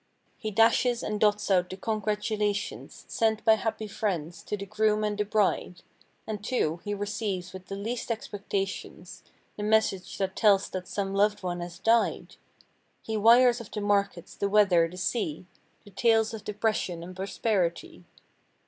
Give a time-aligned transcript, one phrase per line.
[0.39, 5.15] He dashes and dots out the congratulations Sent by happy friends to the groom and
[5.15, 5.83] the bride.
[6.25, 9.21] And, too, he receives with the least expectations
[9.57, 12.37] The message that tells that some loved one has died
[13.03, 15.45] He wires of the markets, the weather, the sea—
[15.83, 18.03] The tales of depression and prosperity.